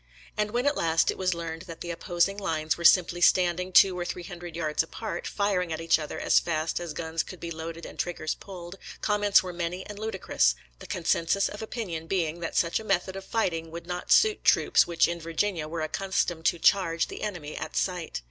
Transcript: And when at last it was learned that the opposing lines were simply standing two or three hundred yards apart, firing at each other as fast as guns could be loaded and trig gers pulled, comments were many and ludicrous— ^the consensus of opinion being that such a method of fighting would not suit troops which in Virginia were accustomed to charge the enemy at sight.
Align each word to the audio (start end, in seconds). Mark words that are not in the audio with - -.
And 0.35 0.49
when 0.49 0.65
at 0.65 0.75
last 0.75 1.11
it 1.11 1.17
was 1.19 1.35
learned 1.35 1.61
that 1.67 1.81
the 1.81 1.91
opposing 1.91 2.37
lines 2.37 2.75
were 2.75 2.83
simply 2.83 3.21
standing 3.21 3.71
two 3.71 3.95
or 3.99 4.03
three 4.03 4.23
hundred 4.23 4.55
yards 4.55 4.81
apart, 4.81 5.27
firing 5.27 5.71
at 5.71 5.79
each 5.79 5.99
other 5.99 6.19
as 6.19 6.39
fast 6.39 6.79
as 6.79 6.93
guns 6.93 7.21
could 7.21 7.39
be 7.39 7.51
loaded 7.51 7.85
and 7.85 7.99
trig 7.99 8.17
gers 8.17 8.33
pulled, 8.33 8.79
comments 9.01 9.43
were 9.43 9.53
many 9.53 9.85
and 9.85 9.99
ludicrous— 9.99 10.55
^the 10.79 10.89
consensus 10.89 11.47
of 11.49 11.61
opinion 11.61 12.07
being 12.07 12.39
that 12.39 12.57
such 12.57 12.79
a 12.79 12.83
method 12.83 13.15
of 13.15 13.23
fighting 13.25 13.69
would 13.69 13.85
not 13.85 14.11
suit 14.11 14.43
troops 14.43 14.87
which 14.87 15.07
in 15.07 15.21
Virginia 15.21 15.67
were 15.67 15.81
accustomed 15.81 16.45
to 16.45 16.57
charge 16.57 17.05
the 17.07 17.21
enemy 17.21 17.55
at 17.55 17.75
sight. 17.75 18.19